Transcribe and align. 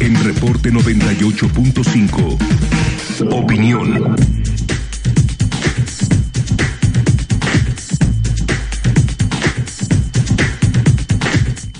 en 0.00 0.24
Reporte 0.24 0.72
98.5. 0.72 3.32
Opinión. 3.32 4.16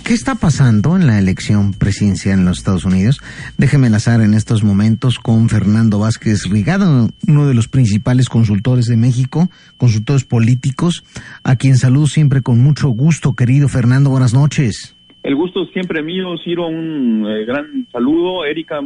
¿Qué 0.03 0.15
está 0.15 0.37
pasando 0.37 0.97
en 0.97 1.07
la 1.07 1.19
elección 1.19 1.73
presidencial 1.73 2.39
en 2.39 2.45
los 2.45 2.59
Estados 2.59 2.85
Unidos? 2.85 3.21
Déjeme 3.59 3.89
enlazar 3.89 4.21
en 4.21 4.35
estos 4.35 4.63
momentos 4.63 5.19
con 5.19 5.49
Fernando 5.49 5.99
Vázquez 5.99 6.45
Rigado, 6.45 7.11
uno 7.27 7.49
de 7.49 7.55
los 7.55 7.69
principales 7.69 8.29
consultores 8.29 8.87
de 8.87 8.97
México, 8.97 9.51
consultores 9.77 10.25
políticos, 10.25 11.05
a 11.43 11.57
quien 11.57 11.77
saludo 11.77 12.07
siempre 12.07 12.43
con 12.43 12.61
mucho 12.61 12.89
gusto, 12.89 13.35
querido 13.35 13.69
Fernando. 13.69 14.11
Buenas 14.11 14.33
noches. 14.33 14.96
El 15.27 15.35
gusto 15.35 15.65
es 15.65 15.73
siempre 15.73 16.05
mío, 16.05 16.37
Ciro. 16.45 16.69
Un 16.69 17.27
eh, 17.27 17.45
gran 17.45 17.85
saludo. 17.91 18.45
Erika, 18.45 18.77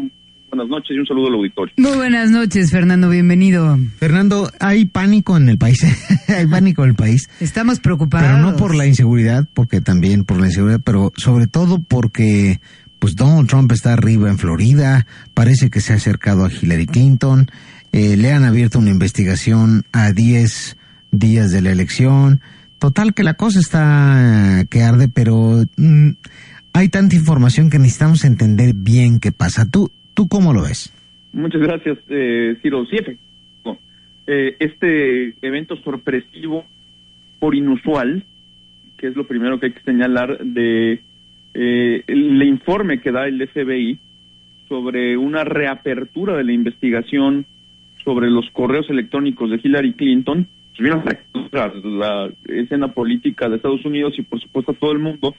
buenas 0.49 0.69
noches 0.69 0.97
y 0.97 0.99
un 0.99 1.07
saludo 1.07 1.29
al 1.29 1.35
auditorio. 1.35 1.75
Muy 1.77 1.95
buenas 1.99 2.31
noches, 2.31 2.71
Fernando, 2.71 3.11
bienvenido. 3.11 3.79
Fernando, 3.99 4.51
hay 4.59 4.87
pánico 4.87 5.37
en 5.37 5.51
el 5.51 5.59
país, 5.59 5.85
hay 6.29 6.47
pánico 6.47 6.83
en 6.83 6.91
el 6.91 6.97
país. 6.97 7.29
Estamos 7.41 7.79
preocupados. 7.81 8.27
Pero 8.27 8.41
no 8.41 8.57
por 8.57 8.75
la 8.75 8.87
inseguridad, 8.87 9.47
porque 9.53 9.83
también 9.83 10.25
por 10.25 10.41
la 10.41 10.47
inseguridad, 10.47 10.81
pero 10.83 11.13
sobre 11.15 11.47
todo 11.47 11.79
porque 11.79 12.61
pues 12.99 13.17
Donald 13.17 13.47
Trump 13.47 13.71
está 13.73 13.93
arriba 13.93 14.31
en 14.31 14.39
Florida, 14.39 15.07
parece 15.35 15.69
que 15.69 15.83
se 15.83 15.93
ha 15.93 15.97
acercado 15.97 16.47
a 16.47 16.51
Hillary 16.51 16.87
Clinton, 16.87 17.51
eh, 17.93 18.17
le 18.17 18.33
han 18.33 18.45
abierto 18.45 18.79
una 18.79 18.89
investigación 18.89 19.85
a 19.93 20.13
10 20.13 20.79
días 21.11 21.51
de 21.51 21.61
la 21.61 21.71
elección. 21.71 22.41
Total 22.81 23.15
que 23.15 23.23
la 23.23 23.35
cosa 23.35 23.61
está 23.61 24.65
que 24.71 24.83
arde, 24.83 25.09
pero 25.15 25.65
mm, 25.77 26.11
hay 26.73 26.89
tanta 26.89 27.15
información 27.15 27.71
que 27.71 27.79
necesitamos 27.79 28.25
entender 28.25 28.73
bien 28.75 29.21
qué 29.21 29.33
pasa. 29.33 29.71
Tú, 29.71 29.91
¿Tú 30.15 30.29
cómo 30.29 30.53
lo 30.53 30.63
ves? 30.63 30.93
Muchas 31.33 31.61
gracias, 31.61 31.99
eh, 32.09 32.57
Ciro. 32.63 32.85
Sí, 32.87 32.97
eh, 34.27 34.57
este 34.61 35.35
evento 35.43 35.77
sorpresivo 35.77 36.65
por 37.39 37.55
inusual, 37.55 38.25
que 38.97 39.09
es 39.09 39.17
lo 39.17 39.27
primero 39.27 39.59
que 39.59 39.67
hay 39.67 39.73
que 39.73 39.83
señalar 39.83 40.45
de 40.45 41.01
eh, 41.55 42.05
el 42.07 42.43
informe 42.43 43.01
que 43.01 43.13
da 43.13 43.27
el 43.27 43.49
FBI 43.49 43.99
sobre 44.69 45.17
una 45.17 45.43
reapertura 45.43 46.37
de 46.37 46.45
la 46.45 46.53
investigación 46.53 47.47
sobre 48.05 48.31
los 48.31 48.49
correos 48.53 48.89
electrónicos 48.89 49.51
de 49.51 49.61
Hillary 49.63 49.95
Clinton, 49.95 50.47
a 51.53 51.73
la 51.85 52.31
escena 52.47 52.89
política 52.89 53.49
de 53.49 53.57
Estados 53.57 53.85
Unidos 53.85 54.15
y 54.19 54.23
por 54.23 54.41
supuesto 54.41 54.73
a 54.73 54.75
todo 54.75 54.93
el 54.93 54.99
mundo 54.99 55.35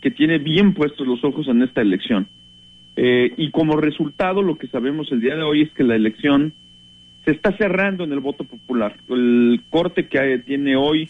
que 0.00 0.10
tiene 0.10 0.38
bien 0.38 0.74
puestos 0.74 1.06
los 1.06 1.22
ojos 1.24 1.46
en 1.48 1.62
esta 1.62 1.80
elección. 1.80 2.26
Eh, 2.96 3.32
y 3.36 3.50
como 3.50 3.76
resultado, 3.76 4.42
lo 4.42 4.58
que 4.58 4.66
sabemos 4.66 5.10
el 5.12 5.20
día 5.20 5.36
de 5.36 5.42
hoy 5.42 5.62
es 5.62 5.72
que 5.72 5.84
la 5.84 5.94
elección 5.94 6.52
se 7.24 7.30
está 7.30 7.56
cerrando 7.56 8.04
en 8.04 8.12
el 8.12 8.20
voto 8.20 8.44
popular. 8.44 8.96
El 9.08 9.62
corte 9.70 10.08
que 10.08 10.42
tiene 10.44 10.76
hoy 10.76 11.08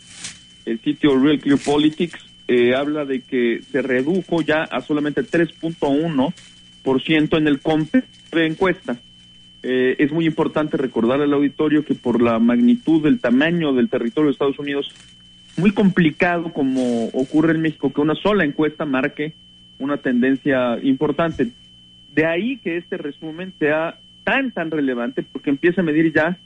el 0.66 0.78
sitio 0.80 1.18
Real 1.18 1.40
Clear 1.40 1.58
Politics 1.58 2.24
eh, 2.48 2.74
habla 2.74 3.04
de 3.04 3.20
que 3.22 3.62
se 3.62 3.82
redujo 3.82 4.42
ya 4.42 4.64
a 4.64 4.80
solamente 4.82 5.22
3.1% 5.22 7.38
en 7.38 7.48
el 7.48 7.60
comp 7.60 7.94
de 7.94 8.46
encuesta. 8.46 8.96
Eh, 9.62 9.96
es 9.98 10.10
muy 10.10 10.26
importante 10.26 10.76
recordar 10.76 11.20
al 11.20 11.32
auditorio 11.32 11.84
que 11.84 11.94
por 11.94 12.20
la 12.20 12.38
magnitud 12.38 13.02
del 13.02 13.20
tamaño 13.20 13.72
del 13.72 13.88
territorio 13.88 14.28
de 14.28 14.32
Estados 14.32 14.58
Unidos, 14.58 14.92
muy 15.56 15.70
complicado 15.70 16.52
como 16.52 17.06
ocurre 17.08 17.52
en 17.52 17.62
México 17.62 17.92
que 17.92 18.00
una 18.00 18.14
sola 18.14 18.44
encuesta 18.44 18.84
marque 18.84 19.34
una 19.78 19.96
tendencia 19.98 20.78
importante. 20.82 21.48
De 22.14 22.26
ahí 22.26 22.58
que 22.58 22.76
este 22.76 22.96
resumen 22.96 23.52
sea 23.58 23.98
tan, 24.24 24.52
tan 24.52 24.70
relevante 24.70 25.22
porque 25.22 25.50
empieza 25.50 25.80
a 25.80 25.84
medir 25.84 26.12
ya 26.12 26.36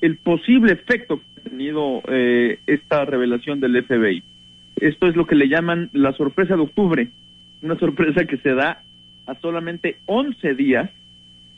el 0.00 0.16
posible 0.16 0.72
efecto 0.72 1.18
que 1.18 1.40
ha 1.40 1.50
tenido 1.50 2.02
eh, 2.08 2.58
esta 2.66 3.04
revelación 3.04 3.60
del 3.60 3.82
FBI. 3.84 4.22
Esto 4.76 5.06
es 5.06 5.16
lo 5.16 5.26
que 5.26 5.34
le 5.34 5.48
llaman 5.48 5.90
la 5.92 6.12
sorpresa 6.12 6.54
de 6.54 6.62
octubre, 6.62 7.08
una 7.62 7.78
sorpresa 7.78 8.24
que 8.24 8.36
se 8.38 8.54
da 8.54 8.82
a 9.26 9.34
solamente 9.36 9.96
11 10.06 10.54
días 10.54 10.90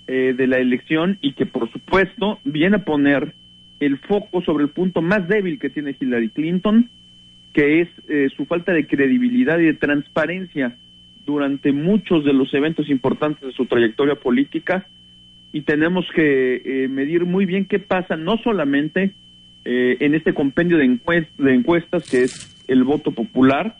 eh, 0.09 0.35
de 0.37 0.47
la 0.47 0.59
elección 0.59 1.19
y 1.21 1.35
que 1.35 1.47
por 1.47 1.71
supuesto 1.71 2.41
viene 2.45 2.77
a 2.77 2.85
poner 2.85 3.35
el 3.79 3.99
foco 3.99 4.43
sobre 4.43 4.65
el 4.65 4.71
punto 4.71 5.03
más 5.03 5.29
débil 5.29 5.59
que 5.61 5.71
tiene 5.71 5.95
Hillary 5.99 6.31
Clinton, 6.31 6.91
que 7.53 7.83
es 7.83 7.89
eh, 8.09 8.29
su 8.37 8.45
falta 8.45 8.73
de 8.73 8.87
credibilidad 8.87 9.59
y 9.59 9.67
de 9.67 9.75
transparencia 9.75 10.77
durante 11.25 11.73
muchos 11.73 12.25
de 12.25 12.33
los 12.33 12.53
eventos 12.55 12.89
importantes 12.89 13.43
de 13.43 13.53
su 13.53 13.67
trayectoria 13.67 14.17
política 14.17 14.87
y 15.53 15.63
tenemos 15.63 16.07
que 16.15 16.63
eh, 16.65 16.89
medir 16.89 17.25
muy 17.25 17.47
bien 17.47 17.67
qué 17.67 17.79
pasa 17.79 18.17
no 18.17 18.37
solamente 18.39 19.13
eh, 19.65 19.97
en 20.01 20.15
este 20.15 20.35
compendio 20.35 20.79
de, 20.79 20.85
encuestas 20.85 22.09
que 22.09 22.23
es 22.25 22.65
el 22.69 22.85
voto 22.85 23.13
popular, 23.13 23.77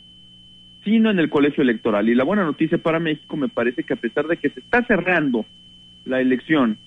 sino 0.83 1.11
en 1.11 1.19
el 1.19 1.29
colegio 1.29 1.61
electoral. 1.61 2.09
Y 2.09 2.15
la 2.15 2.23
buena 2.23 2.43
noticia 2.43 2.77
para 2.77 2.99
México 2.99 3.37
me 3.37 3.49
parece 3.49 3.83
que 3.83 3.93
a 3.93 3.97
pesar 3.97 4.27
de 4.27 4.37
que 4.37 4.49
se 4.49 4.59
está 4.59 4.83
cerrando 4.83 5.45
la 6.09 6.21
elección 6.21 6.77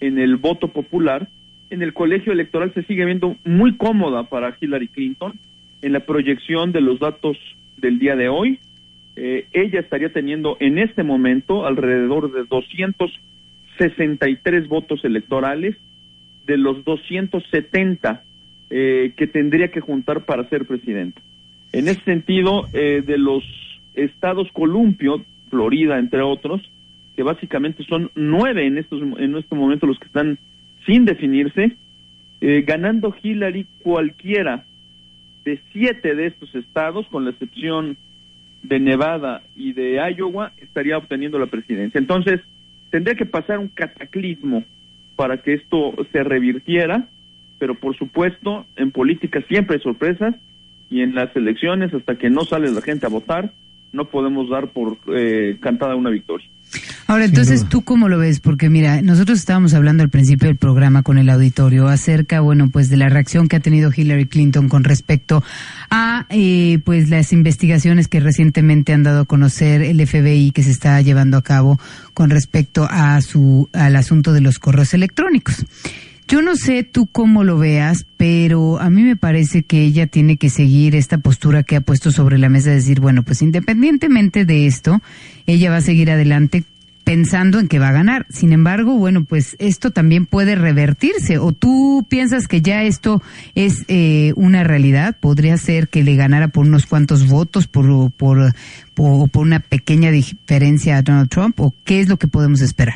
en 0.00 0.18
el 0.18 0.36
voto 0.36 0.68
popular, 0.68 1.28
en 1.70 1.82
el 1.82 1.92
colegio 1.92 2.32
electoral 2.32 2.72
se 2.74 2.82
sigue 2.82 3.04
viendo 3.04 3.36
muy 3.44 3.76
cómoda 3.76 4.24
para 4.24 4.56
Hillary 4.60 4.88
Clinton 4.88 5.34
en 5.82 5.92
la 5.92 6.00
proyección 6.00 6.72
de 6.72 6.80
los 6.80 6.98
datos 6.98 7.36
del 7.76 7.98
día 7.98 8.16
de 8.16 8.28
hoy 8.28 8.58
eh, 9.22 9.48
ella 9.52 9.80
estaría 9.80 10.10
teniendo 10.10 10.56
en 10.60 10.78
este 10.78 11.02
momento 11.02 11.66
alrededor 11.66 12.32
de 12.32 12.44
263 12.44 14.66
votos 14.66 15.04
electorales 15.04 15.76
de 16.46 16.56
los 16.56 16.82
270 16.84 18.22
eh, 18.70 19.12
que 19.16 19.26
tendría 19.26 19.70
que 19.70 19.80
juntar 19.80 20.24
para 20.24 20.48
ser 20.48 20.64
presidente. 20.64 21.20
En 21.72 21.88
ese 21.88 22.00
sentido, 22.02 22.66
eh, 22.72 23.02
de 23.06 23.18
los 23.18 23.44
estados 23.94 24.50
columpio, 24.52 25.22
Florida 25.50 25.98
entre 25.98 26.22
otros, 26.22 26.62
que 27.20 27.24
básicamente 27.24 27.84
son 27.84 28.10
nueve 28.14 28.66
en 28.66 28.78
estos 28.78 29.02
en 29.02 29.36
este 29.36 29.54
momento 29.54 29.86
los 29.86 29.98
que 29.98 30.06
están 30.06 30.38
sin 30.86 31.04
definirse, 31.04 31.76
ganando 32.40 33.14
Hillary 33.22 33.66
cualquiera 33.82 34.64
de 35.44 35.60
siete 35.70 36.14
de 36.14 36.28
estos 36.28 36.54
estados, 36.54 37.06
con 37.08 37.26
la 37.26 37.32
excepción 37.32 37.98
de 38.62 38.80
Nevada 38.80 39.42
y 39.54 39.74
de 39.74 40.00
Iowa 40.16 40.52
estaría 40.62 40.96
obteniendo 40.96 41.38
la 41.38 41.44
presidencia. 41.44 41.98
Entonces, 41.98 42.40
tendría 42.88 43.16
que 43.16 43.26
pasar 43.26 43.58
un 43.58 43.68
cataclismo 43.68 44.64
para 45.14 45.42
que 45.42 45.52
esto 45.52 45.94
se 46.12 46.24
revirtiera, 46.24 47.06
pero 47.58 47.74
por 47.74 47.98
supuesto, 47.98 48.64
en 48.76 48.92
política 48.92 49.42
siempre 49.46 49.76
hay 49.76 49.82
sorpresas 49.82 50.36
y 50.88 51.02
en 51.02 51.14
las 51.14 51.36
elecciones, 51.36 51.92
hasta 51.92 52.14
que 52.14 52.30
no 52.30 52.46
sale 52.46 52.72
la 52.72 52.80
gente 52.80 53.04
a 53.04 53.10
votar, 53.10 53.52
no 53.92 54.06
podemos 54.06 54.48
dar 54.48 54.68
por 54.68 54.96
eh, 55.14 55.58
cantada 55.60 55.96
una 55.96 56.08
victoria. 56.08 56.48
Ahora, 57.10 57.24
entonces, 57.24 57.68
¿tú 57.68 57.82
cómo 57.82 58.08
lo 58.08 58.18
ves? 58.18 58.38
Porque 58.38 58.70
mira, 58.70 59.02
nosotros 59.02 59.40
estábamos 59.40 59.74
hablando 59.74 60.04
al 60.04 60.10
principio 60.10 60.46
del 60.46 60.56
programa 60.56 61.02
con 61.02 61.18
el 61.18 61.28
auditorio 61.28 61.88
acerca, 61.88 62.38
bueno, 62.38 62.70
pues 62.70 62.88
de 62.88 62.96
la 62.96 63.08
reacción 63.08 63.48
que 63.48 63.56
ha 63.56 63.60
tenido 63.60 63.90
Hillary 63.92 64.26
Clinton 64.26 64.68
con 64.68 64.84
respecto 64.84 65.42
a, 65.90 66.26
eh, 66.30 66.78
pues, 66.84 67.10
las 67.10 67.32
investigaciones 67.32 68.06
que 68.06 68.20
recientemente 68.20 68.92
han 68.92 69.02
dado 69.02 69.22
a 69.22 69.24
conocer 69.24 69.82
el 69.82 70.06
FBI 70.06 70.52
que 70.52 70.62
se 70.62 70.70
está 70.70 71.00
llevando 71.00 71.36
a 71.36 71.42
cabo 71.42 71.80
con 72.14 72.30
respecto 72.30 72.86
a 72.88 73.20
su, 73.22 73.68
al 73.72 73.96
asunto 73.96 74.32
de 74.32 74.42
los 74.42 74.60
correos 74.60 74.94
electrónicos. 74.94 75.66
Yo 76.28 76.42
no 76.42 76.54
sé 76.54 76.84
tú 76.84 77.08
cómo 77.08 77.42
lo 77.42 77.58
veas, 77.58 78.06
pero 78.18 78.78
a 78.78 78.88
mí 78.88 79.02
me 79.02 79.16
parece 79.16 79.64
que 79.64 79.82
ella 79.82 80.06
tiene 80.06 80.36
que 80.36 80.48
seguir 80.48 80.94
esta 80.94 81.18
postura 81.18 81.64
que 81.64 81.74
ha 81.74 81.80
puesto 81.80 82.12
sobre 82.12 82.38
la 82.38 82.48
mesa, 82.48 82.70
de 82.70 82.76
decir, 82.76 83.00
bueno, 83.00 83.24
pues 83.24 83.42
independientemente 83.42 84.44
de 84.44 84.68
esto, 84.68 85.02
ella 85.46 85.70
va 85.70 85.78
a 85.78 85.80
seguir 85.80 86.08
adelante 86.08 86.62
pensando 87.10 87.58
en 87.58 87.66
que 87.66 87.80
va 87.80 87.88
a 87.88 87.92
ganar. 87.92 88.24
Sin 88.28 88.52
embargo, 88.52 88.96
bueno, 88.96 89.24
pues 89.24 89.56
esto 89.58 89.90
también 89.90 90.26
puede 90.26 90.54
revertirse. 90.54 91.38
¿O 91.38 91.50
tú 91.50 92.06
piensas 92.08 92.46
que 92.46 92.62
ya 92.62 92.84
esto 92.84 93.20
es 93.56 93.84
eh, 93.88 94.32
una 94.36 94.62
realidad? 94.62 95.16
¿Podría 95.18 95.56
ser 95.56 95.88
que 95.88 96.04
le 96.04 96.14
ganara 96.14 96.46
por 96.46 96.66
unos 96.66 96.86
cuantos 96.86 97.26
votos, 97.28 97.66
por, 97.66 98.12
por, 98.12 98.54
por, 98.94 99.28
por 99.28 99.42
una 99.42 99.58
pequeña 99.58 100.12
diferencia 100.12 100.98
a 100.98 101.02
Donald 101.02 101.28
Trump? 101.28 101.58
¿O 101.58 101.74
qué 101.82 101.98
es 101.98 102.08
lo 102.08 102.16
que 102.16 102.28
podemos 102.28 102.60
esperar? 102.60 102.94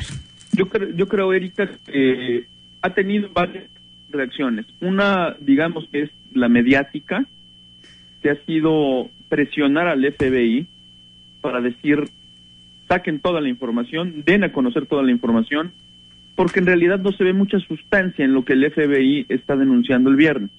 Yo 0.53 0.69
creo, 0.69 0.95
yo 0.95 1.09
creo 1.09 1.33
Erika, 1.33 1.69
que 1.85 2.45
ha 2.83 2.93
tenido 2.93 3.27
varias 3.33 3.65
reacciones. 4.11 4.65
Una, 4.79 5.35
digamos, 5.41 5.89
que 5.91 6.03
es 6.03 6.09
la 6.33 6.47
mediática, 6.47 7.25
que 8.21 8.29
ha 8.29 8.37
sido 8.45 9.09
presionar 9.27 9.87
al 9.89 10.09
FBI 10.09 10.67
para 11.41 11.59
decir, 11.59 12.09
saquen 12.87 13.19
toda 13.19 13.41
la 13.41 13.49
información, 13.49 14.23
den 14.25 14.43
a 14.43 14.51
conocer 14.51 14.85
toda 14.85 15.03
la 15.03 15.11
información, 15.11 15.71
porque 16.35 16.59
en 16.59 16.65
realidad 16.65 16.99
no 16.99 17.11
se 17.11 17.23
ve 17.23 17.33
mucha 17.33 17.59
sustancia 17.59 18.25
en 18.25 18.33
lo 18.33 18.43
que 18.43 18.53
el 18.53 18.69
FBI 18.71 19.25
está 19.29 19.55
denunciando 19.55 20.09
el 20.09 20.15
viernes. 20.15 20.49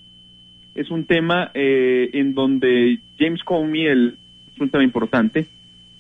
Es 0.75 0.91
un 0.91 1.05
tema 1.05 1.51
eh, 1.55 2.11
en 2.15 2.35
donde 2.35 2.99
James 3.19 3.43
Comey, 3.45 3.87
el, 3.87 4.17
es 4.55 4.61
un 4.61 4.71
tema 4.71 4.85
importante, 4.85 5.47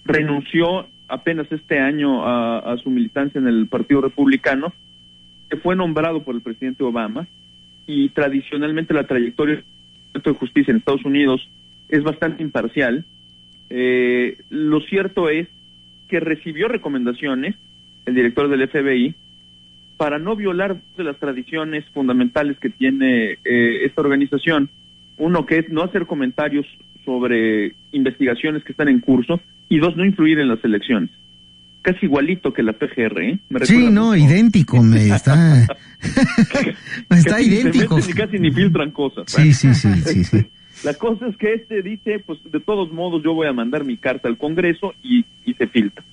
renunció 0.04 0.86
apenas 1.08 1.50
este 1.52 1.78
año 1.78 2.26
a, 2.26 2.76
su 2.82 2.90
militancia 2.90 3.38
en 3.38 3.46
el 3.46 3.66
Partido 3.66 4.00
Republicano, 4.00 4.72
que 5.48 5.56
fue 5.56 5.76
nombrado 5.76 6.22
por 6.22 6.34
el 6.34 6.40
presidente 6.40 6.82
Obama 6.82 7.26
y 7.86 8.08
tradicionalmente 8.08 8.94
la 8.94 9.04
trayectoria 9.04 9.62
de 10.12 10.32
justicia 10.32 10.72
en 10.72 10.78
Estados 10.78 11.04
Unidos 11.04 11.48
es 11.88 12.02
bastante 12.02 12.42
imparcial. 12.42 13.04
Eh, 13.70 14.38
lo 14.50 14.80
cierto 14.80 15.28
es 15.28 15.48
que 16.08 16.20
recibió 16.20 16.68
recomendaciones 16.68 17.54
el 18.06 18.14
director 18.14 18.48
del 18.48 18.68
FBI 18.68 19.14
para 19.96 20.18
no 20.18 20.36
violar 20.36 20.76
de 20.96 21.04
las 21.04 21.18
tradiciones 21.18 21.84
fundamentales 21.92 22.58
que 22.58 22.70
tiene 22.70 23.38
eh, 23.44 23.84
esta 23.84 24.02
organización. 24.02 24.68
Uno 25.16 25.46
que 25.46 25.58
es 25.58 25.68
no 25.70 25.82
hacer 25.82 26.06
comentarios 26.06 26.66
sobre 27.04 27.74
investigaciones 27.92 28.62
que 28.64 28.72
están 28.72 28.88
en 28.88 29.00
curso 29.00 29.40
y 29.68 29.78
dos, 29.78 29.96
no 29.96 30.04
influir 30.04 30.38
en 30.38 30.48
las 30.48 30.62
elecciones. 30.64 31.10
Casi 31.80 32.06
igualito 32.06 32.52
que 32.52 32.62
la 32.62 32.72
PGR, 32.72 33.22
¿eh? 33.22 33.38
sí, 33.62 33.88
no, 33.90 34.14
idéntico, 34.16 34.82
me 34.82 35.08
está, 35.08 35.66
está 37.10 37.40
idéntico. 37.40 37.96
Ni 37.98 38.12
casi 38.12 38.38
ni 38.38 38.50
filtran 38.50 38.90
cosas. 38.90 39.24
Sí, 39.28 39.52
sí, 39.52 39.72
sí, 39.72 39.94
sí, 40.04 40.24
sí. 40.24 40.46
La 40.84 40.94
cosa 40.94 41.28
es 41.28 41.36
que 41.36 41.54
este 41.54 41.82
dice, 41.82 42.18
pues 42.18 42.40
de 42.44 42.60
todos 42.60 42.92
modos 42.92 43.22
yo 43.22 43.34
voy 43.34 43.46
a 43.46 43.52
mandar 43.52 43.84
mi 43.84 43.96
carta 43.96 44.28
al 44.28 44.36
Congreso 44.36 44.94
y 45.02 45.24
se 45.56 45.66
filtra. 45.66 46.04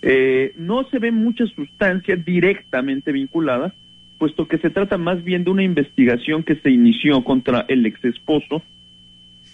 Eh, 0.00 0.52
no 0.56 0.84
se 0.88 0.98
ve 0.98 1.10
mucha 1.10 1.46
sustancia 1.46 2.16
directamente 2.16 3.12
vinculada, 3.12 3.74
puesto 4.18 4.46
que 4.46 4.58
se 4.58 4.70
trata 4.70 4.96
más 4.96 5.24
bien 5.24 5.44
de 5.44 5.50
una 5.50 5.62
investigación 5.62 6.42
que 6.42 6.56
se 6.56 6.70
inició 6.70 7.24
contra 7.24 7.64
el 7.68 7.84
ex 7.86 8.04
esposo, 8.04 8.62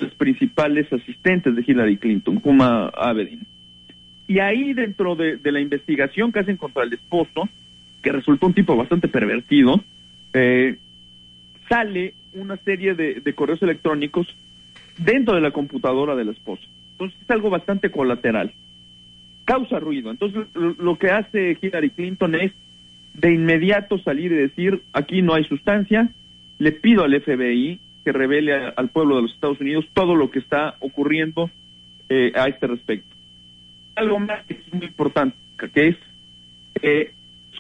los 0.01 0.15
principales 0.15 0.93
asistentes 0.93 1.55
de 1.55 1.65
Hillary 1.67 1.97
Clinton, 1.97 2.41
Kuma 2.41 2.89
Abedin. 2.89 3.47
Y 4.27 4.39
ahí 4.39 4.73
dentro 4.73 5.17
de, 5.17 5.39
la 5.45 5.61
investigación 5.61 6.33
que 6.33 6.41
hacen 6.41 6.57
contra 6.57 6.83
el 6.83 6.93
esposo, 6.93 7.49
que 8.03 8.13
resultó 8.13 8.47
un 8.47 8.55
tipo 8.55 8.77
bastante 8.77 9.09
pervertido, 9.09 9.83
eh, 10.33 10.77
sale 11.69 12.15
una 12.35 12.57
serie 12.57 12.95
de, 12.95 13.21
de 13.21 13.35
correos 13.35 13.63
electrónicos 13.63 14.27
dentro 14.99 15.35
de 15.35 15.41
la 15.41 15.53
computadora 15.53 16.15
del 16.17 16.31
esposo. 16.31 16.63
Entonces 16.93 17.19
es 17.23 17.31
algo 17.31 17.51
bastante 17.51 17.91
colateral 17.91 18.53
causa 19.45 19.79
ruido. 19.79 20.11
Entonces, 20.11 20.47
lo 20.55 20.99
que 20.99 21.11
hace 21.11 21.59
Hillary 21.61 21.91
Clinton 21.91 22.35
es 22.35 22.53
de 23.15 23.33
inmediato 23.33 23.99
salir 23.99 24.33
y 24.33 24.37
decir, 24.37 24.83
aquí 24.93 25.23
no 25.23 25.35
hay 25.35 25.45
sustancia, 25.45 26.11
le 26.59 26.73
pido 26.73 27.05
al 27.05 27.21
FBI 27.21 27.81
que 28.05 28.13
revele 28.13 28.55
al 28.55 28.89
pueblo 28.89 29.17
de 29.17 29.23
los 29.23 29.33
Estados 29.33 29.61
Unidos 29.61 29.87
todo 29.95 30.15
lo 30.15 30.31
que 30.31 30.39
está 30.41 30.77
ocurriendo 30.81 31.51
eh, 32.09 32.33
a 32.35 32.49
este 32.49 32.67
respecto. 32.67 33.15
Algo 33.95 34.19
más 34.19 34.45
que 34.47 34.55
es 34.55 34.75
muy 34.75 34.87
importante, 34.87 35.37
que 35.73 35.89
es 35.89 35.97
eh, 36.83 37.15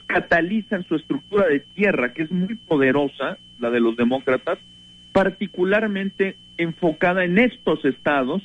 catalizan 0.06 0.84
su 0.84 0.96
estructura 0.96 1.46
de 1.46 1.60
tierra, 1.60 2.12
que 2.12 2.22
es 2.22 2.30
muy 2.30 2.56
poderosa, 2.56 3.38
la 3.58 3.70
de 3.70 3.80
los 3.80 3.96
demócratas, 3.96 4.58
particularmente 5.12 6.36
enfocada 6.58 7.24
en 7.24 7.38
estos 7.38 7.84
estados 7.84 8.42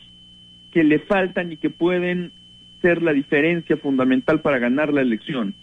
que 0.71 0.83
le 0.83 0.99
faltan 0.99 1.51
y 1.51 1.57
que 1.57 1.69
pueden 1.69 2.31
ser 2.81 3.01
la 3.01 3.13
diferencia 3.13 3.77
fundamental 3.77 4.41
para 4.41 4.59
ganar 4.59 4.93
la 4.93 5.01
elección. 5.01 5.53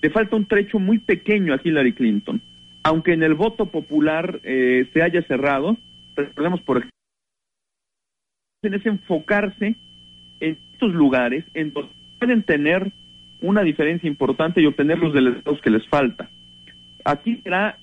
Le 0.00 0.10
falta 0.10 0.36
un 0.36 0.46
trecho 0.46 0.78
muy 0.78 0.98
pequeño 0.98 1.54
a 1.54 1.60
Hillary 1.62 1.92
Clinton. 1.92 2.40
Aunque 2.82 3.12
en 3.12 3.22
el 3.22 3.34
voto 3.34 3.66
popular 3.66 4.40
eh, 4.44 4.88
se 4.92 5.02
haya 5.02 5.22
cerrado, 5.22 5.76
recordemos 6.16 6.60
por 6.62 6.78
ejemplo, 6.78 6.92
es 8.62 8.86
enfocarse 8.86 9.76
en 10.40 10.58
estos 10.72 10.92
lugares 10.92 11.44
en 11.54 11.72
donde 11.72 11.92
pueden 12.18 12.42
tener 12.42 12.90
una 13.40 13.62
diferencia 13.62 14.08
importante 14.08 14.60
y 14.60 14.66
obtener 14.66 14.98
los 14.98 15.14
delegados 15.14 15.60
que 15.60 15.70
les 15.70 15.86
falta. 15.88 16.28
Aquí 17.04 17.40
será 17.42 17.78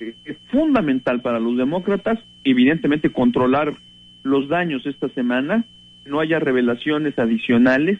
eh, 0.00 0.14
fundamental 0.50 1.20
para 1.20 1.38
los 1.38 1.56
demócratas, 1.56 2.18
evidentemente, 2.44 3.10
controlar 3.10 3.74
los 4.22 4.48
daños 4.48 4.84
esta 4.86 5.08
semana 5.10 5.64
no 6.06 6.20
haya 6.20 6.38
revelaciones 6.38 7.18
adicionales. 7.18 7.98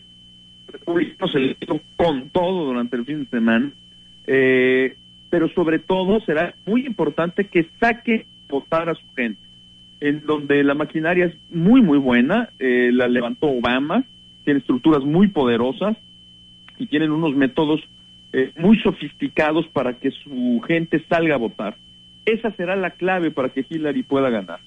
Republicanos 0.68 1.32
se 1.32 1.56
con 1.96 2.30
todo 2.30 2.66
durante 2.66 2.96
el 2.96 3.04
fin 3.04 3.20
de 3.20 3.30
semana, 3.30 3.70
eh, 4.26 4.96
pero 5.30 5.48
sobre 5.50 5.78
todo 5.78 6.20
será 6.20 6.54
muy 6.66 6.86
importante 6.86 7.44
que 7.44 7.68
saque 7.80 8.26
votar 8.48 8.88
a 8.88 8.94
su 8.94 9.04
gente, 9.14 9.40
en 10.00 10.24
donde 10.26 10.62
la 10.64 10.74
maquinaria 10.74 11.26
es 11.26 11.34
muy, 11.50 11.82
muy 11.82 11.98
buena, 11.98 12.50
eh, 12.58 12.90
la 12.92 13.08
levantó 13.08 13.48
Obama, 13.48 14.04
tiene 14.44 14.60
estructuras 14.60 15.02
muy 15.04 15.28
poderosas 15.28 15.96
y 16.78 16.86
tienen 16.86 17.10
unos 17.10 17.34
métodos 17.34 17.80
eh, 18.32 18.52
muy 18.58 18.78
sofisticados 18.80 19.66
para 19.68 19.94
que 19.94 20.10
su 20.10 20.60
gente 20.66 21.02
salga 21.08 21.36
a 21.36 21.38
votar. 21.38 21.76
Esa 22.24 22.50
será 22.52 22.76
la 22.76 22.90
clave 22.90 23.30
para 23.30 23.48
que 23.48 23.64
Hillary 23.68 24.02
pueda 24.02 24.30
ganar. 24.30 24.60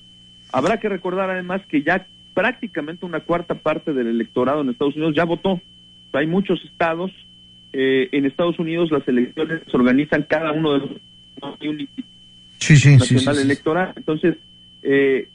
Habrá 0.52 0.80
que 0.80 0.90
recordar 0.90 1.30
además 1.30 1.62
que 1.68 1.84
ya 1.84 2.08
prácticamente 2.40 3.06
una 3.06 3.20
cuarta 3.20 3.54
parte 3.54 3.92
del 3.92 4.08
electorado 4.08 4.62
en 4.62 4.70
Estados 4.70 4.96
Unidos 4.96 5.14
ya 5.14 5.26
votó. 5.26 5.60
Hay 6.14 6.26
muchos 6.26 6.64
estados. 6.64 7.12
Eh, 7.74 8.08
en 8.14 8.26
Estados 8.26 8.58
Unidos 8.60 8.92
las 8.92 9.06
elecciones 9.10 9.62
se 9.70 9.76
organizan 9.76 10.24
cada 10.24 10.54
uno 10.54 10.72
de 10.72 10.80
los 10.80 10.90
sí, 12.58 12.78
sí, 12.78 12.96
nacional 12.96 13.40
electoral. 13.40 13.94
Entonces, 13.98 14.38
eh, 14.84 15.28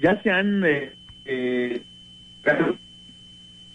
ya 0.00 0.18
se 0.22 0.30
han 0.30 0.64
eh, 0.64 0.92
eh, 1.26 1.82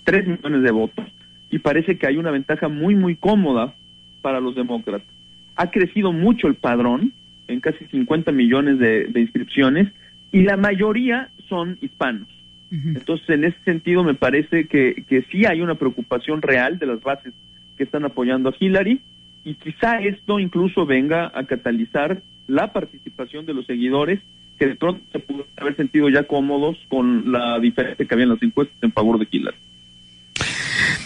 tres 0.03 0.27
millones 0.27 0.63
de 0.63 0.71
votos 0.71 1.05
y 1.51 1.59
parece 1.59 1.99
que 1.99 2.07
hay 2.07 2.17
una 2.17 2.31
ventaja 2.31 2.67
muy, 2.67 2.95
muy 2.95 3.15
cómoda 3.15 3.75
para 4.23 4.39
los 4.39 4.55
demócratas. 4.55 5.07
Ha 5.55 5.69
crecido 5.69 6.11
mucho 6.11 6.47
el 6.47 6.55
padrón 6.55 7.13
en 7.47 7.59
casi 7.59 7.85
50 7.85 8.31
millones 8.31 8.79
de 8.79 9.21
inscripciones 9.21 9.87
y 10.31 10.41
la 10.41 10.57
mayoría 10.57 11.29
son 11.47 11.77
hispanos. 11.79 12.40
Entonces, 12.71 13.29
en 13.29 13.43
ese 13.43 13.61
sentido, 13.65 14.01
me 14.01 14.13
parece 14.13 14.65
que, 14.65 15.03
que 15.07 15.23
sí 15.23 15.45
hay 15.45 15.59
una 15.59 15.75
preocupación 15.75 16.41
real 16.41 16.79
de 16.79 16.85
las 16.85 17.01
bases 17.01 17.33
que 17.77 17.83
están 17.83 18.05
apoyando 18.05 18.49
a 18.49 18.55
Hillary 18.57 19.01
y 19.43 19.55
quizá 19.55 19.99
esto 19.99 20.39
incluso 20.39 20.85
venga 20.85 21.31
a 21.35 21.43
catalizar 21.45 22.21
la 22.47 22.71
participación 22.71 23.45
de 23.45 23.53
los 23.53 23.65
seguidores 23.65 24.21
que 24.57 24.67
de 24.67 24.75
pronto 24.75 25.01
se 25.11 25.19
pudo 25.19 25.47
haber 25.57 25.75
sentido 25.75 26.07
ya 26.09 26.23
cómodos 26.23 26.77
con 26.87 27.31
la 27.31 27.59
diferencia 27.59 28.05
que 28.05 28.13
había 28.13 28.25
en 28.25 28.31
las 28.31 28.43
encuestas 28.43 28.77
en 28.81 28.91
favor 28.91 29.19
de 29.19 29.27
Hillary. 29.29 29.57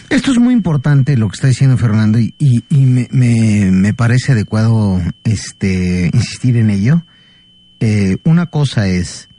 Esto 0.10 0.32
es 0.32 0.40
muy 0.40 0.54
importante 0.54 1.18
lo 1.18 1.30
que 1.30 1.36
está 1.36 1.48
diciendo 1.48 1.78
Fernando 1.78 2.20
y, 2.20 2.34
y, 2.38 2.86
me, 2.86 3.08
me, 3.12 3.94
parece 3.94 4.34
adecuado 4.34 5.00
este 5.24 6.10
insistir 6.14 6.58
en 6.58 6.70
ello. 6.70 7.04
Eh, 7.80 8.18
una 8.24 8.48
cosa 8.48 8.88
es 8.88 9.30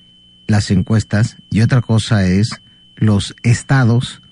las 0.47 0.71
encuestas 0.71 1.37
y 1.51 1.61
otra 1.61 1.81
cosa 1.81 2.27
es 2.27 2.61
los 2.97 3.35
estados, 3.43 4.23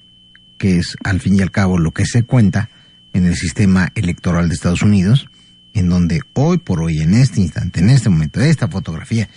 que 0.58 0.78
es 0.78 0.96
al 1.04 1.20
fin 1.20 1.36
y 1.36 1.42
al 1.42 1.50
cabo 1.50 1.78
lo 1.78 1.92
que 1.92 2.06
se 2.06 2.22
cuenta 2.22 2.70
en 3.12 3.26
el 3.26 3.36
sistema 3.36 3.90
electoral 3.94 4.48
de 4.48 4.54
Estados 4.54 4.82
Unidos, 4.82 5.28
en 5.74 5.88
donde 5.88 6.20
hoy 6.34 6.58
por 6.58 6.82
hoy, 6.82 6.98
en 6.98 7.14
este 7.14 7.40
instante, 7.40 7.80
en 7.80 7.90
este 7.90 8.08
momento, 8.08 8.40
esta 8.40 8.68
fotografía, 8.68 9.28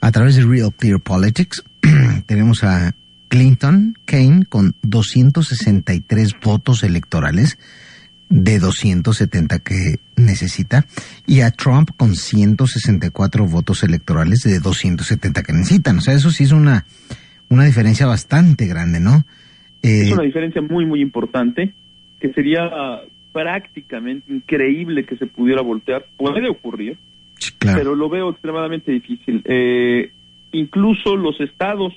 a 0.00 0.10
través 0.12 0.36
de 0.36 0.44
Real 0.44 0.72
Clear 0.72 1.00
Politics, 1.00 1.64
tenemos 2.26 2.62
a 2.62 2.94
Clinton 3.28 3.96
Kane 4.04 4.46
con 4.48 4.74
263 4.82 6.32
votos 6.42 6.82
electorales 6.82 7.58
de 8.28 8.58
270 8.58 9.58
que 9.60 10.00
necesita 10.16 10.84
y 11.26 11.40
a 11.40 11.50
Trump 11.50 11.90
con 11.96 12.14
164 12.14 13.46
votos 13.46 13.82
electorales 13.82 14.40
de 14.42 14.60
270 14.60 15.42
que 15.42 15.52
necesitan. 15.52 15.98
O 15.98 16.00
sea, 16.00 16.14
eso 16.14 16.30
sí 16.30 16.44
es 16.44 16.52
una, 16.52 16.84
una 17.48 17.64
diferencia 17.64 18.06
bastante 18.06 18.66
grande, 18.66 19.00
¿no? 19.00 19.24
es 19.82 20.08
eh, 20.08 20.12
una 20.12 20.22
diferencia 20.22 20.62
muy, 20.62 20.84
muy 20.84 21.00
importante 21.00 21.72
que 22.20 22.32
sería 22.32 22.68
prácticamente 23.32 24.32
increíble 24.32 25.04
que 25.04 25.16
se 25.16 25.26
pudiera 25.26 25.62
voltear. 25.62 26.04
Puede 26.16 26.48
ocurrir, 26.48 26.96
pero 27.60 27.94
lo 27.94 28.08
veo 28.08 28.30
extremadamente 28.30 28.90
difícil. 28.90 29.42
Eh, 29.44 30.10
incluso 30.52 31.16
los 31.16 31.40
estados 31.40 31.94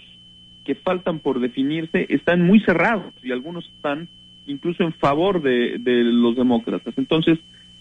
que 0.63 0.75
faltan 0.75 1.19
por 1.19 1.39
definirse 1.39 2.05
están 2.09 2.43
muy 2.43 2.59
cerrados 2.59 3.13
y 3.23 3.31
algunos 3.31 3.65
están 3.75 4.07
incluso 4.45 4.83
en 4.83 4.93
favor 4.93 5.41
de, 5.41 5.77
los 5.85 6.35
demócratas. 6.35 6.93
Entonces, 6.97 7.39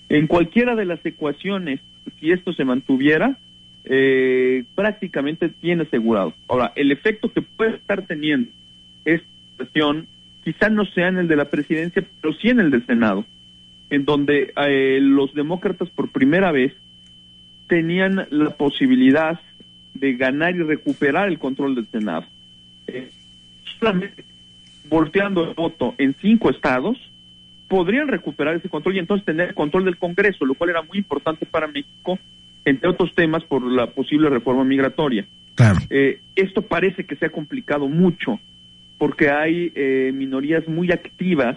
en 0.08 0.26
cualquiera 0.26 0.74
de 0.74 0.84
las 0.84 1.04
ecuaciones, 1.04 1.80
si 2.18 2.32
esto 2.32 2.52
se 2.52 2.64
mantuviera, 2.64 3.38
eh, 3.84 4.64
prácticamente 4.74 5.48
tiene 5.48 5.84
asegurado. 5.84 6.34
Ahora, 6.48 6.72
el 6.76 6.92
efecto 6.92 7.32
que 7.32 7.42
puede 7.42 7.76
estar 7.76 8.06
teniendo 8.06 8.50
esta 9.04 9.26
situación 9.52 10.06
quizá 10.44 10.68
no 10.68 10.84
sea 10.86 11.08
en 11.08 11.18
el 11.18 11.28
de 11.28 11.36
la 11.36 11.46
presidencia, 11.46 12.04
pero 12.20 12.34
sí 12.34 12.48
en 12.48 12.60
el 12.60 12.70
del 12.70 12.86
Senado, 12.86 13.24
en 13.90 14.04
donde 14.04 14.52
eh, 14.56 14.98
los 15.00 15.34
demócratas 15.34 15.90
por 15.90 16.10
primera 16.10 16.50
vez 16.50 16.72
tenían 17.68 18.26
la 18.30 18.50
posibilidad 18.50 19.40
de 19.94 20.14
ganar 20.14 20.56
y 20.56 20.62
recuperar 20.62 21.28
el 21.28 21.38
control 21.38 21.74
del 21.74 21.86
Senado. 21.88 22.24
Eh, 22.86 23.10
solamente 23.78 24.24
volteando 24.88 25.48
el 25.48 25.54
voto 25.54 25.94
en 25.98 26.14
cinco 26.20 26.50
estados, 26.50 26.98
podrían 27.68 28.08
recuperar 28.08 28.56
ese 28.56 28.68
control 28.68 28.96
y 28.96 28.98
entonces 28.98 29.24
tener 29.24 29.54
control 29.54 29.84
del 29.84 29.96
Congreso, 29.96 30.44
lo 30.44 30.54
cual 30.54 30.70
era 30.70 30.82
muy 30.82 30.98
importante 30.98 31.46
para 31.46 31.68
México, 31.68 32.18
entre 32.64 32.88
otros 32.88 33.14
temas 33.14 33.44
por 33.44 33.62
la 33.62 33.86
posible 33.86 34.28
reforma 34.28 34.64
migratoria. 34.64 35.24
Claro. 35.54 35.78
Eh, 35.88 36.20
esto 36.34 36.62
parece 36.62 37.04
que 37.04 37.16
se 37.16 37.26
ha 37.26 37.30
complicado 37.30 37.88
mucho 37.88 38.40
porque 38.98 39.30
hay 39.30 39.72
eh, 39.74 40.10
minorías 40.14 40.66
muy 40.68 40.90
activas 40.92 41.56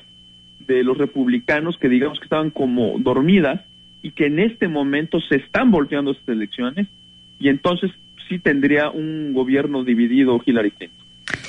de 0.59 0.83
los 0.83 0.97
republicanos 0.97 1.77
que 1.77 1.89
digamos 1.89 2.19
que 2.19 2.25
estaban 2.25 2.51
como 2.51 2.97
dormidas 2.99 3.61
y 4.01 4.11
que 4.11 4.27
en 4.27 4.39
este 4.39 4.67
momento 4.67 5.19
se 5.19 5.37
están 5.37 5.71
volteando 5.71 6.11
estas 6.11 6.29
elecciones 6.29 6.87
y 7.39 7.49
entonces 7.49 7.91
sí 8.29 8.39
tendría 8.39 8.89
un 8.89 9.33
gobierno 9.33 9.83
dividido 9.83 10.39
Hillary 10.45 10.71
Clinton. 10.71 11.02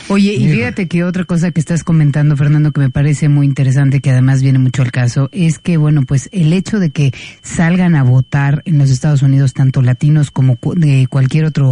Oye, 0.08 0.34
y 0.34 0.49
fíjate 0.49 0.87
que 0.87 1.02
otra 1.02 1.25
cosa 1.25 1.50
que 1.50 1.61
estás 1.61 1.82
comentando, 1.82 2.37
Fernando, 2.37 2.73
que 2.73 2.80
me 2.80 2.90
parece 2.90 3.30
muy 3.30 3.46
interesante, 3.46 4.00
que 4.00 4.11
además 4.11 4.42
viene 4.42 4.58
mucho 4.58 4.82
al 4.82 4.92
caso, 4.92 5.30
es 5.32 5.58
que, 5.58 5.78
bueno, 5.78 6.02
pues 6.02 6.28
el 6.30 6.52
hecho 6.52 6.78
de 6.78 6.90
que 6.90 7.14
salgan 7.40 7.96
a 7.96 8.02
votar 8.02 8.61
en 8.66 8.76
los 8.76 8.90
Estados 8.90 9.23
Unidos 9.23 9.54
tanto 9.54 9.80
latinos 9.80 10.30
como 10.30 10.58
de 10.76 11.06
cualquier 11.08 11.46
otra 11.46 11.64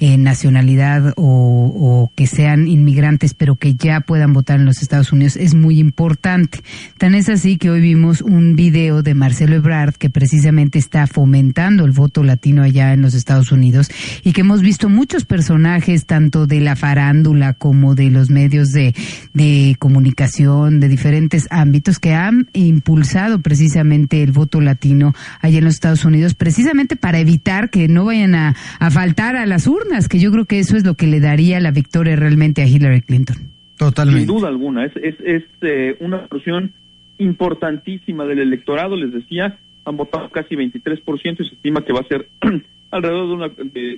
eh, 0.00 0.16
nacionalidad 0.16 1.12
o, 1.16 2.10
que 2.14 2.26
sean 2.26 2.68
inmigrantes, 2.68 3.34
pero 3.34 3.56
que 3.56 3.74
ya 3.74 4.00
puedan 4.00 4.32
votar 4.32 4.60
en 4.60 4.64
los 4.64 4.80
Estados 4.80 5.12
Unidos, 5.12 5.36
es 5.36 5.54
muy 5.54 5.78
importante. 5.78 6.60
Tan 6.96 7.14
es 7.14 7.28
así 7.28 7.58
que 7.58 7.68
hoy 7.68 7.82
vimos 7.82 8.22
un 8.22 8.56
video 8.56 9.02
de 9.02 9.12
Marcelo 9.12 9.56
Ebrard 9.56 9.94
que 9.94 10.08
precisamente 10.08 10.78
está 10.78 11.06
fomentando 11.06 11.84
el 11.84 11.90
voto 11.90 12.22
latino 12.22 12.62
allá 12.62 12.94
en 12.94 13.02
los 13.02 13.12
Estados 13.12 13.52
Unidos 13.52 13.90
y 14.22 14.32
que 14.32 14.40
hemos 14.40 14.62
visto 14.62 14.88
muchos 14.88 15.26
personajes, 15.26 16.06
tanto 16.06 16.46
de 16.46 16.60
la 16.60 16.76
farándula 16.76 17.52
como 17.52 17.73
como 17.74 17.96
de 17.96 18.08
los 18.08 18.30
medios 18.30 18.68
de, 18.68 18.94
de 19.32 19.74
comunicación 19.80 20.78
de 20.78 20.88
diferentes 20.88 21.48
ámbitos 21.50 21.98
que 21.98 22.12
han 22.12 22.46
impulsado 22.52 23.40
precisamente 23.40 24.22
el 24.22 24.30
voto 24.30 24.60
latino 24.60 25.12
allá 25.40 25.58
en 25.58 25.64
los 25.64 25.74
Estados 25.74 26.04
Unidos, 26.04 26.34
precisamente 26.34 26.94
para 26.94 27.18
evitar 27.18 27.70
que 27.70 27.88
no 27.88 28.04
vayan 28.04 28.36
a, 28.36 28.54
faltar 28.92 29.34
a 29.34 29.44
las 29.44 29.66
urnas, 29.66 30.08
que 30.08 30.20
yo 30.20 30.30
creo 30.30 30.44
que 30.44 30.60
eso 30.60 30.76
es 30.76 30.86
lo 30.86 30.94
que 30.94 31.08
le 31.08 31.18
daría 31.18 31.58
la 31.58 31.72
victoria 31.72 32.14
realmente 32.14 32.62
a 32.62 32.66
Hillary 32.66 33.00
Clinton. 33.00 33.38
Totalmente. 33.76 34.26
Sin 34.26 34.36
duda 34.36 34.46
alguna, 34.46 34.84
es, 34.84 34.92
es, 34.94 35.16
es 35.24 35.42
eh, 35.62 35.96
una 35.98 36.28
porción 36.28 36.70
importantísima 37.18 38.24
del 38.24 38.38
electorado, 38.38 38.94
les 38.94 39.12
decía, 39.12 39.58
han 39.84 39.96
votado 39.96 40.30
casi 40.30 40.54
23% 40.54 41.40
y 41.40 41.48
se 41.48 41.54
estima 41.56 41.84
que 41.84 41.92
va 41.92 42.00
a 42.00 42.04
ser 42.04 42.28
alrededor 42.92 43.26
de 43.26 43.34
una, 43.34 43.48